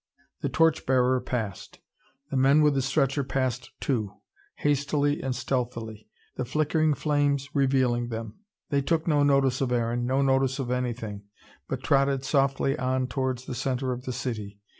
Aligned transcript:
The 0.41 0.49
torch 0.49 0.87
bearer 0.87 1.21
passed, 1.21 1.77
the 2.31 2.35
men 2.35 2.63
with 2.63 2.73
the 2.73 2.81
stretcher 2.81 3.23
passed 3.23 3.69
too, 3.79 4.15
hastily 4.55 5.21
and 5.21 5.35
stealthily, 5.35 6.09
the 6.37 6.43
flickering 6.43 6.95
flames 6.95 7.49
revealing 7.53 8.07
them. 8.09 8.39
They 8.71 8.81
took 8.81 9.07
no 9.07 9.21
notice 9.21 9.61
of 9.61 9.71
Aaron, 9.71 10.07
no 10.07 10.23
notice 10.23 10.57
of 10.57 10.71
anything, 10.71 11.25
but 11.67 11.83
trotted 11.83 12.25
softly 12.25 12.75
on 12.79 13.09
towards 13.09 13.45
the 13.45 13.53
centre 13.53 13.91
of 13.91 14.05
the 14.05 14.11
city. 14.13 14.59